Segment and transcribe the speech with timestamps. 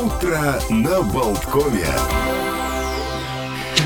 [0.00, 1.86] Утро на Болткове.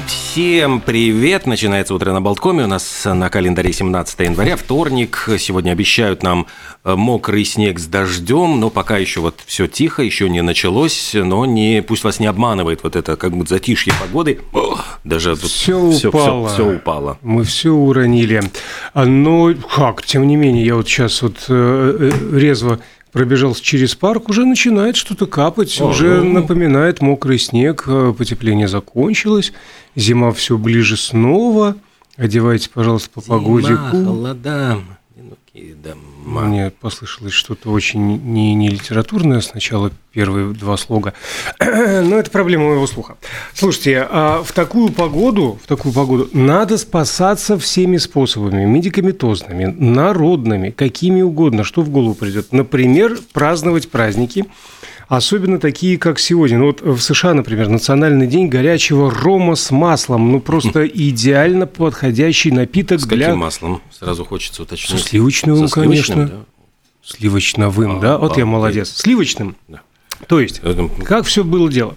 [0.06, 1.46] Всем привет!
[1.46, 2.64] Начинается утро на Болткоме.
[2.64, 5.28] У нас на календаре 17 января, вторник.
[5.38, 6.46] Сегодня обещают нам
[6.84, 11.46] э, мокрый снег с дождем, но пока еще вот все тихо, еще не началось, но
[11.46, 14.40] не, пусть вас не обманывает вот это как бы затишье погоды.
[15.04, 16.48] Даже тут все, все упало.
[16.48, 17.18] Все, все упало.
[17.22, 18.42] Мы все уронили.
[18.92, 22.80] А, но как, тем не менее, я вот сейчас вот э, э, резво
[23.14, 26.32] пробежался через парк, уже начинает что-то капать, О, уже ну...
[26.40, 29.52] напоминает мокрый снег, потепление закончилось,
[29.94, 31.76] зима все ближе снова.
[32.16, 33.96] Одевайте, пожалуйста, по Зима, погодику.
[35.54, 41.14] Холода, мне послышалось что-то очень не, не литературное сначала, первые два слога.
[41.60, 43.16] Но это проблема моего слуха.
[43.52, 48.64] Слушайте, а в такую погоду, в такую погоду надо спасаться всеми способами.
[48.64, 52.52] Медикаментозными, народными, какими угодно, что в голову придет.
[52.52, 54.46] Например, праздновать праздники–
[55.08, 56.58] особенно такие, как сегодня.
[56.58, 60.32] Ну, вот в США, например, Национальный день горячего рома с маслом.
[60.32, 63.26] Ну, просто идеально подходящий напиток с для...
[63.26, 63.82] каким маслом?
[63.90, 65.00] Сразу хочется уточнить.
[65.00, 66.28] Со сливочным, Со конечно.
[66.28, 66.40] Да?
[67.02, 68.18] Сливочновым, а, да?
[68.18, 68.90] Вот а, я молодец.
[68.94, 69.56] Сливочным?
[69.68, 69.82] Да.
[70.28, 70.60] То есть,
[71.04, 71.96] как все было дело?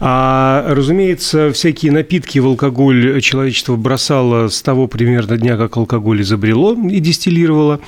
[0.00, 6.74] А, разумеется, всякие напитки в алкоголь человечество бросало с того примерно дня, как алкоголь изобрело
[6.74, 7.80] и дистиллировало.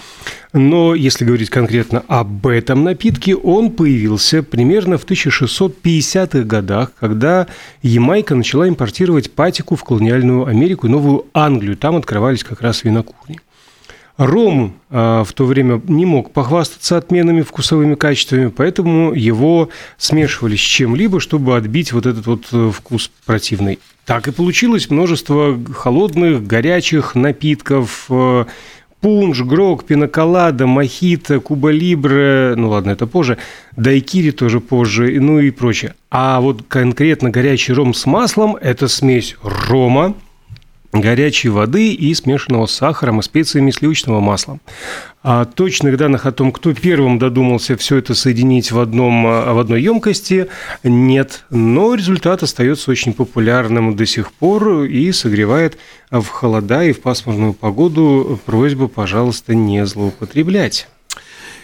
[0.52, 7.46] Но если говорить конкретно об этом напитке, он появился примерно в 1650-х годах, когда
[7.82, 11.76] Ямайка начала импортировать патику в колониальную Америку и Новую Англию.
[11.76, 13.40] Там открывались как раз винокурни.
[14.20, 20.60] Ром а, в то время не мог похвастаться отменными вкусовыми качествами, поэтому его смешивали с
[20.60, 23.78] чем-либо, чтобы отбить вот этот вот э, вкус противный.
[24.04, 28.44] Так и получилось множество холодных, горячих напитков, э,
[29.00, 33.38] пунш, грок, пиноколада, мохито, куба либре, ну ладно, это позже,
[33.76, 35.94] дайкири тоже позже, ну и прочее.
[36.10, 40.14] А вот конкретно горячий ром с маслом– это смесь рома,
[40.92, 44.58] горячей воды и смешанного с сахаром и специями сливочного масла.
[45.22, 49.82] А точных данных о том, кто первым додумался все это соединить в, одном, в одной
[49.82, 50.48] емкости,
[50.82, 51.44] нет.
[51.50, 55.78] Но результат остается очень популярным до сих пор и согревает
[56.10, 60.88] в холода и в пасмурную погоду просьбу, пожалуйста, не злоупотреблять.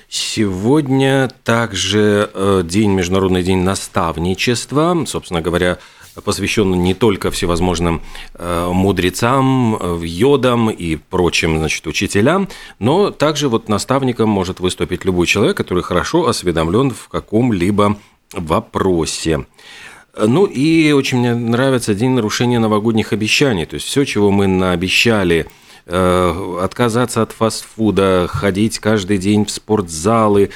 [0.08, 5.04] Сегодня также э, день, Международный день наставничества.
[5.06, 5.78] Собственно говоря,
[6.24, 8.02] посвящен не только всевозможным
[8.34, 15.26] э, мудрецам, э, йодам и прочим значит, учителям, но также вот наставником может выступить любой
[15.26, 17.96] человек, который хорошо осведомлен в каком-либо
[18.32, 19.46] вопросе.
[20.18, 23.66] Ну и очень мне нравится день нарушения новогодних обещаний.
[23.66, 25.46] То есть все, чего мы наобещали–
[25.88, 30.50] Э, отказаться от фастфуда, ходить каждый день в спортзалы,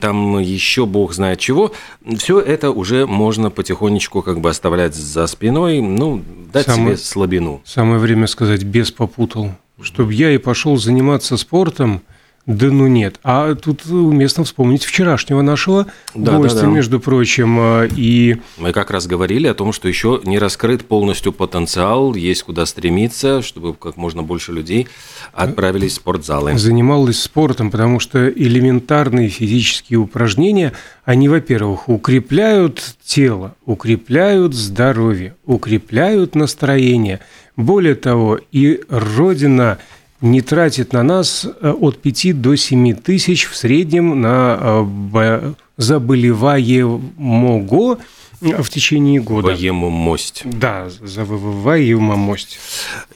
[0.00, 1.72] там еще бог знает чего,
[2.16, 7.60] все это уже можно потихонечку как бы оставлять за спиной, ну, дать самое, себе слабину.
[7.66, 9.50] Самое время сказать, без попутал.
[9.82, 12.00] Чтобы я и пошел заниматься спортом,
[12.50, 13.20] да ну нет.
[13.22, 16.72] А тут уместно вспомнить вчерашнего нашего да, гостя, да, да.
[16.72, 17.56] между прочим.
[17.60, 18.38] А, и...
[18.58, 23.40] Мы как раз говорили о том, что еще не раскрыт полностью потенциал, есть куда стремиться,
[23.42, 24.88] чтобы как можно больше людей
[25.32, 26.58] отправились в спортзалы.
[26.58, 30.72] Занималась спортом, потому что элементарные физические упражнения,
[31.04, 37.20] они, во-первых, укрепляют тело, укрепляют здоровье, укрепляют настроение.
[37.54, 39.78] Более того, и Родина–
[40.20, 47.98] не тратит на нас э, от 5 до 7 тысяч в среднем на э, заболеваемого
[48.40, 49.48] в течение года.
[49.48, 50.42] Воемомость.
[50.44, 52.58] Да, за воемомость.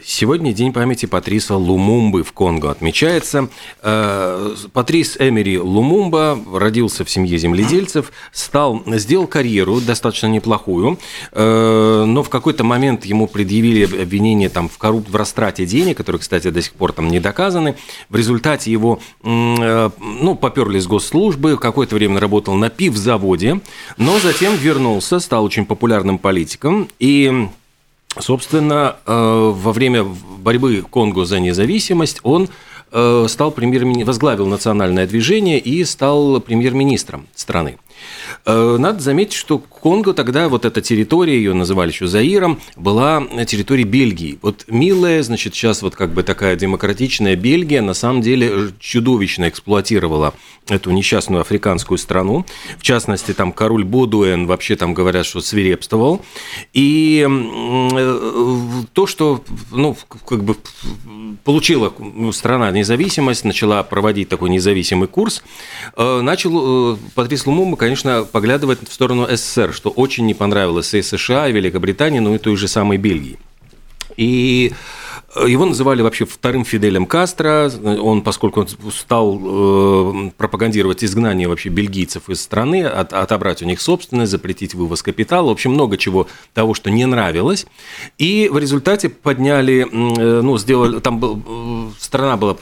[0.04, 3.48] Сегодня день памяти Патриса Лумумбы в Конго отмечается.
[3.82, 10.98] Э, Патрис Эмери Лумумба родился в семье земледельцев, стал, сделал карьеру достаточно неплохую,
[11.32, 15.08] э, но в какой-то момент ему предъявили обвинение там, в, корруп...
[15.08, 17.76] в растрате денег, которые, кстати, до сих пор там не доказаны.
[18.10, 23.60] В результате его э, ну, поперли с госслужбы, какое-то время работал на пивзаводе,
[23.96, 27.48] но затем вернулся вернулся, стал очень популярным политиком, и
[28.16, 32.48] Собственно, э, во время борьбы Конго за независимость он
[32.92, 37.76] э, стал премьер возглавил национальное движение и стал премьер-министром страны.
[38.46, 43.86] Э, надо заметить, что Конго тогда, вот эта территория, ее называли еще Заиром, была территорией
[43.86, 44.38] Бельгии.
[44.42, 50.34] Вот милая, значит, сейчас вот как бы такая демократичная Бельгия, на самом деле чудовищно эксплуатировала
[50.68, 52.46] эту несчастную африканскую страну.
[52.78, 56.22] В частности, там король Бодуэн вообще там говорят, что свирепствовал.
[56.72, 59.96] И э, то, что, ну,
[60.26, 60.56] как бы
[61.44, 61.92] получила
[62.32, 65.42] страна независимость, начала проводить такой независимый курс,
[65.96, 71.48] э, начал Патрис Лумумба, конечно, поглядывает в сторону СССР, что очень не понравилось и США,
[71.48, 73.38] и Великобритании, ну и той же самой Бельгии.
[74.16, 74.72] И
[75.36, 77.70] его называли вообще вторым Фиделем Кастро.
[77.82, 83.82] Он, поскольку он стал э, пропагандировать изгнание вообще бельгийцев из страны, от, отобрать у них
[83.82, 87.66] собственность, запретить вывоз капитала, в общем, много чего того, что не нравилось.
[88.16, 92.56] И в результате подняли, э, ну, сделали, там был, э, страна была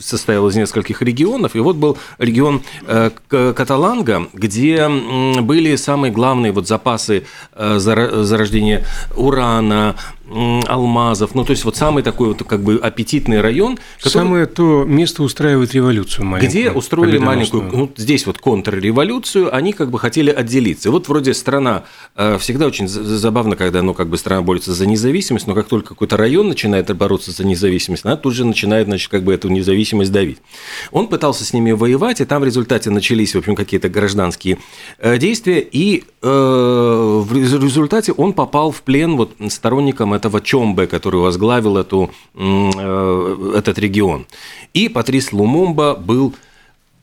[0.00, 6.66] состоял из нескольких регионов, и вот был регион э, Каталанга, где были самые главные вот
[6.66, 8.84] запасы э, зарождения
[9.16, 9.96] урана,
[10.30, 13.78] алмазов, ну то есть вот самый такой вот как бы аппетитный район.
[13.98, 14.12] Который...
[14.12, 16.50] Самое то место устраивает революцию маленькую.
[16.50, 20.88] Где устроили маленькую, ну здесь вот контрреволюцию, они как бы хотели отделиться.
[20.88, 21.84] И вот вроде страна,
[22.16, 25.90] э, всегда очень забавно, когда ну как бы страна борется за независимость, но как только
[25.90, 30.12] какой-то район начинает бороться за независимость, она тут же начинает, значит, как бы эту независимость
[30.12, 30.38] давить.
[30.90, 34.58] Он пытался с ними воевать, и там в результате начались, в общем, какие-то гражданские
[34.98, 41.20] э, действия, и э, в результате он попал в плен вот сторонникам этого Чомбе, который
[41.20, 44.26] возглавил эту, э, этот регион.
[44.74, 46.34] И Патрис Лумумба был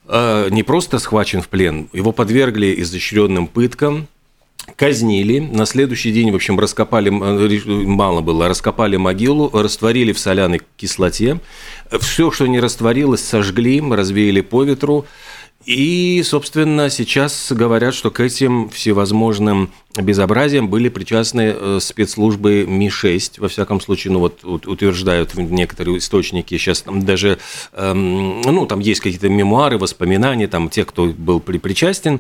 [0.08, 4.08] э, не просто схвачен в плен, его подвергли изощренным пыткам,
[4.76, 5.40] казнили.
[5.40, 11.40] На следующий день, в общем, раскопали, э, мало было, раскопали могилу, растворили в соляной кислоте.
[12.00, 15.06] Все, что не растворилось, сожгли, развеяли по ветру.
[15.66, 23.48] И, собственно, сейчас говорят, что к этим всевозможным безобразием были причастны э, спецслужбы Ми-6, во
[23.48, 27.40] всяком случае, ну вот утверждают некоторые источники, сейчас там даже,
[27.74, 32.20] эм, ну там есть какие-то мемуары, воспоминания, там тех, кто был причастен,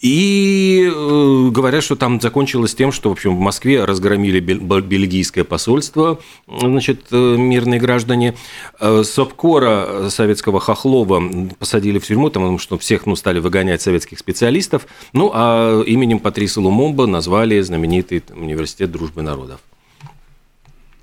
[0.00, 6.20] и э, говорят, что там закончилось тем, что, в общем, в Москве разгромили бельгийское посольство,
[6.46, 8.34] значит, э, мирные граждане,
[8.80, 11.22] Сопкора советского Хохлова
[11.58, 16.60] посадили в тюрьму, потому что всех, ну, стали выгонять советских специалистов, ну, а именем Патриса
[16.60, 19.60] Лумумба назвали знаменитый университет дружбы народов.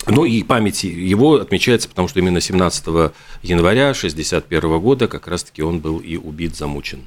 [0.08, 2.86] Ну и память его отмечается, потому что именно 17
[3.44, 7.06] января 1961 года как раз-таки он был и убит, замучен.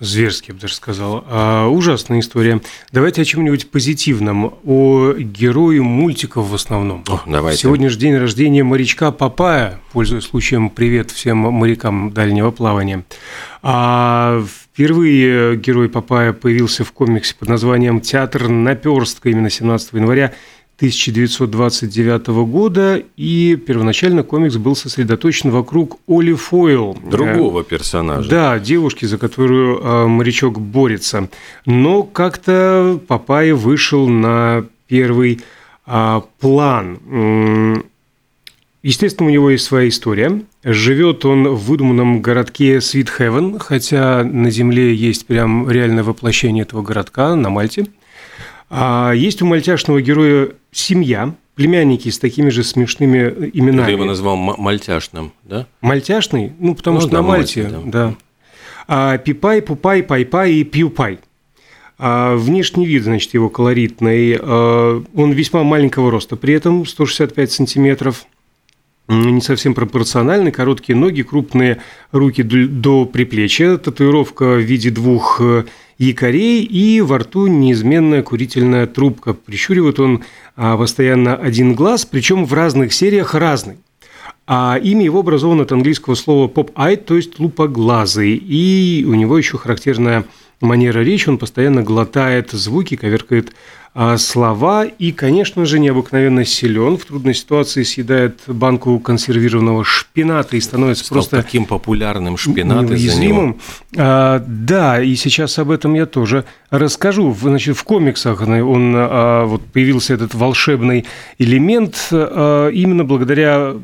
[0.00, 1.24] Зверски, я бы даже сказал.
[1.26, 2.60] А, ужасная история.
[2.92, 7.02] Давайте о чем-нибудь позитивном, о герое мультиков в основном.
[7.08, 7.62] О, давайте.
[7.62, 9.80] Сегодня же день рождения морячка Папая.
[9.92, 13.04] Пользуясь случаем, привет всем морякам дальнего плавания.
[13.62, 20.32] А впервые герой Папая появился в комиксе под названием «Театр наперстка» именно 17 января
[20.78, 26.96] 1929 года, и первоначально комикс был сосредоточен вокруг Оли Фойл.
[27.02, 28.30] Другого персонажа.
[28.30, 31.28] Да, девушки, за которую э, морячок борется.
[31.66, 35.40] Но как-то Папай вышел на первый
[35.84, 37.82] а, план.
[38.84, 40.42] Естественно, у него есть своя история.
[40.62, 46.82] Живет он в выдуманном городке Sweet Heaven, хотя на Земле есть прям реальное воплощение этого
[46.82, 47.86] городка на Мальте–
[48.70, 53.86] а есть у мальтяшного героя семья, племянники с такими же смешными именами.
[53.86, 55.66] Ты его назвал мальтяшным, да?
[55.80, 56.52] Мальтяшный?
[56.58, 57.90] Ну, потому ну, что да, на Мальте, Мальте да.
[57.90, 58.14] да.
[58.86, 61.18] А, Пипай, Пупай, Пайпай и Пьюпай.
[61.98, 64.38] А внешний вид, значит, его колоритный.
[64.40, 68.26] А, он весьма маленького роста, при этом 165 сантиметров–
[69.08, 71.80] не совсем пропорциональны, короткие ноги, крупные
[72.12, 75.64] руки до предплечья, татуировка в виде двух э,
[75.98, 79.34] якорей и во рту неизменная курительная трубка.
[79.34, 80.22] Прищуривает он
[80.56, 83.76] а, постоянно один глаз, причем в разных сериях разный.
[84.46, 88.34] А имя его образовано от английского слова pop-eyed, то есть лупоглазый.
[88.36, 90.24] И у него еще характерная
[90.60, 93.52] манера речи, он постоянно глотает звуки, коверкает
[93.94, 96.98] а, слова и, конечно же, необыкновенно силен.
[96.98, 103.60] В трудной ситуации съедает банку консервированного шпината и становится Стал просто таким популярным шпинат неуязвимым.
[103.96, 107.34] А, да, и сейчас об этом я тоже расскажу.
[107.34, 111.06] Значит, в комиксах он а, вот появился этот волшебный
[111.38, 113.74] элемент а, именно благодаря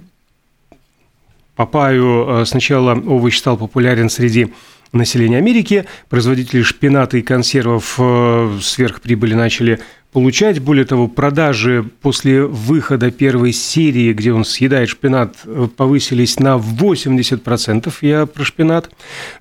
[1.57, 2.27] Папаю.
[2.29, 4.53] А, сначала овощ стал популярен среди
[4.95, 5.85] населения Америки.
[6.09, 9.81] Производители шпината и консервов э, сверхприбыли начали
[10.13, 10.61] получать.
[10.61, 17.93] Более того, продажи после выхода первой серии, где он съедает шпинат, э, повысились на 80%.
[18.01, 18.91] Я про шпинат.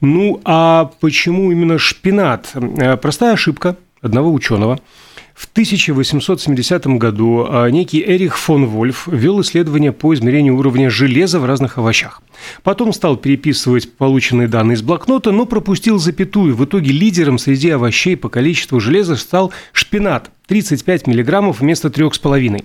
[0.01, 2.51] Ну, а почему именно шпинат?
[2.53, 4.79] Э, простая ошибка одного ученого–
[5.33, 11.45] в 1870 году а, некий Эрих фон Вольф вел исследование по измерению уровня железа в
[11.45, 12.21] разных овощах.
[12.61, 16.55] Потом стал переписывать полученные данные из блокнота, но пропустил запятую.
[16.55, 22.63] В итоге лидером среди овощей по количеству железа стал шпинат– 35 миллиграммов вместо 3,5.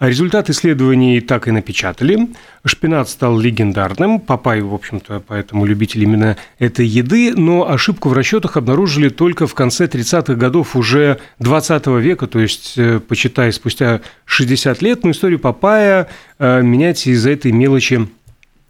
[0.00, 2.28] Результат исследований так и напечатали.
[2.64, 4.20] Шпинат стал легендарным.
[4.20, 7.34] Папай, в общем-то, поэтому любитель именно этой еды.
[7.34, 12.74] Но ошибку в расчетах обнаружили только в конце 30-х годов уже 20 века, то есть,
[12.76, 15.02] э, почитай, спустя 60 лет.
[15.02, 18.08] Но историю Папая э, менять из-за этой мелочи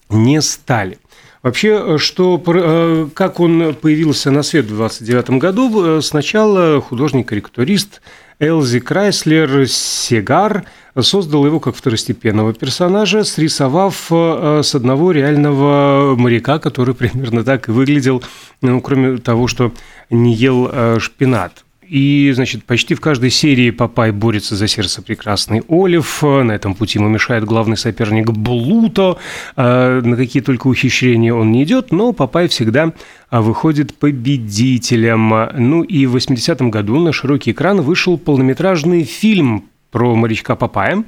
[0.08, 0.98] не стали.
[1.42, 8.00] Вообще, что, э, как он появился на свет в 29 году, сначала художник-карикатурист
[8.40, 10.64] Элзи Крайслер Сегар
[11.00, 17.72] создал его как второстепенного персонажа, срисовав э, с одного реального моряка, который примерно так и
[17.72, 18.22] выглядел,
[18.62, 19.72] ну, кроме того, что
[20.08, 21.64] не ел э, шпинат.
[21.88, 26.22] И, значит, почти в каждой серии Папай борется за сердце прекрасный Олив.
[26.22, 29.16] На этом пути ему мешает главный соперник Блуто.
[29.56, 32.92] А, на какие только ухищрения он не идет, но Папай всегда
[33.30, 35.32] а, выходит победителем.
[35.56, 41.04] Ну и в 80-м году на широкий экран вышел полнометражный фильм про морячка Папая.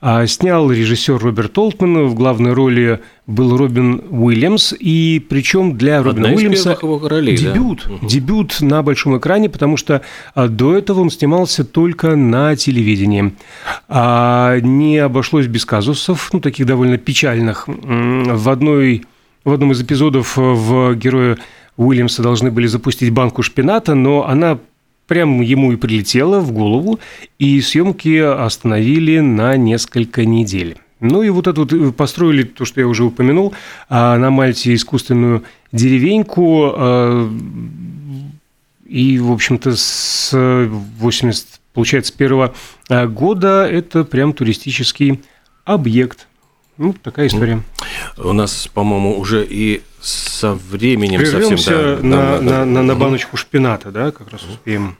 [0.00, 6.28] А, снял режиссер Роберт Олтман, в главной роли был Робин Уильямс, и причем для Робина
[6.28, 8.06] Одна Уильямса ролей, дебют, да?
[8.06, 10.02] дебют на большом экране, потому что
[10.34, 13.34] а, до этого он снимался только на телевидении.
[13.88, 17.64] А не обошлось без казусов, ну, таких довольно печальных.
[17.66, 19.04] В, одной,
[19.44, 21.38] в одном из эпизодов в героя
[21.76, 24.58] Уильямса должны были запустить банку шпината, но она
[25.06, 26.98] прям ему и прилетело в голову,
[27.38, 30.78] и съемки остановили на несколько недель.
[31.00, 33.54] Ну и вот эту вот э, построили, то, что я уже упомянул,
[33.88, 37.30] а, на Мальте искусственную деревеньку, а,
[38.86, 40.30] и, в общем-то, с
[40.98, 42.54] 80, получается, первого
[42.88, 45.20] а, года это прям туристический
[45.64, 46.28] объект.
[46.78, 47.62] Ну, такая история.
[48.16, 52.10] У нас, по-моему, уже и со временем Прервемся совсем...
[52.10, 54.96] Да, на, да, на, на, на баночку шпината, да, как раз успеем.